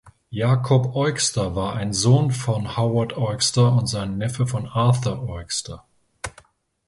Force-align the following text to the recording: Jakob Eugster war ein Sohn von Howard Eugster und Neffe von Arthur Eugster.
Jakob 0.31 0.95
Eugster 0.95 1.53
war 1.55 1.75
ein 1.75 1.93
Sohn 1.93 2.31
von 2.31 2.75
Howard 2.75 3.15
Eugster 3.17 3.71
und 3.73 3.93
Neffe 4.17 4.47
von 4.47 4.67
Arthur 4.67 5.29
Eugster. 5.29 5.85